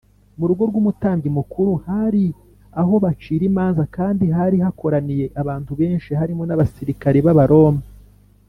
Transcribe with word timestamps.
mu 0.37 0.45
rugo 0.49 0.63
rw’umutambyi 0.69 1.29
mukuru 1.37 1.71
hari 1.87 2.25
aho 2.81 2.93
bacira 3.03 3.43
imanza 3.49 3.83
kandi 3.95 4.25
hari 4.37 4.57
hakoraniye 4.65 5.25
abantu 5.41 5.71
benshi 5.79 6.11
harimo 6.19 6.43
n’abasirikare 6.45 7.19
b’abaroma 7.27 7.83